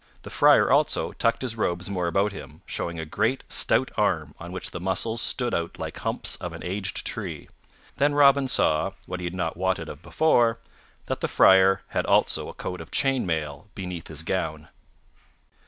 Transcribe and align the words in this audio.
The 0.23 0.31
Friar, 0.31 0.71
also, 0.71 1.11
tucked 1.11 1.43
his 1.43 1.55
robes 1.55 1.87
more 1.87 2.07
about 2.07 2.31
him, 2.31 2.63
showing 2.65 2.97
a 2.99 3.05
great, 3.05 3.43
stout 3.47 3.91
arm 3.95 4.33
on 4.39 4.51
which 4.51 4.71
the 4.71 4.79
muscles 4.79 5.21
stood 5.21 5.53
out 5.53 5.77
like 5.77 5.99
humps 5.99 6.37
of 6.37 6.53
an 6.53 6.63
aged 6.63 7.05
tree. 7.05 7.49
Then 7.97 8.15
Robin 8.15 8.47
saw, 8.47 8.93
what 9.05 9.19
he 9.19 9.27
had 9.27 9.35
not 9.35 9.57
wotted 9.57 9.89
of 9.89 10.01
before, 10.01 10.57
that 11.05 11.19
the 11.19 11.27
Friar 11.27 11.83
had 11.89 12.07
also 12.07 12.49
a 12.49 12.53
coat 12.55 12.81
of 12.81 12.89
chain 12.89 13.27
mail 13.27 13.69
beneath 13.75 14.07
his 14.07 14.23
gown. 14.23 14.69